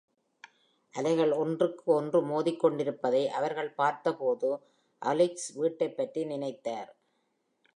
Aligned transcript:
அலைகள் 0.91 1.31
ஒன்றுக்கு 1.31 1.91
ஒன்று 1.91 2.21
மோதிக் 2.23 2.59
கொண்டிருப்பதை 2.59 3.27
அவர்கள் 3.29 3.73
பார்த்தபோது, 3.73 4.59
ஆலிஸ் 5.05 5.53
வீட்டைப் 5.53 5.97
பற்றி 5.97 6.23
நினைத்தார். 6.23 6.95